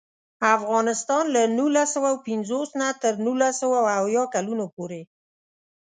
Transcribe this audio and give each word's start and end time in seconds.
افغانستان 0.57 1.23
له 1.35 1.41
نولس 1.57 1.89
سوه 1.95 2.11
پنځوس 2.27 2.69
نه 2.79 2.87
تر 3.01 3.13
نولس 3.25 3.55
سوه 3.63 3.77
اویا 3.99 4.23
کلونو 4.33 4.65
پورې. 4.75 5.01